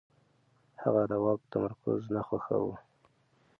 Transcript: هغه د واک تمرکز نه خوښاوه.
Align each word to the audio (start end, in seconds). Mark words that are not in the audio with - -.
هغه 0.81 1.03
د 1.11 1.13
واک 1.23 1.41
تمرکز 1.53 2.01
نه 2.15 2.21
خوښاوه. 2.27 2.75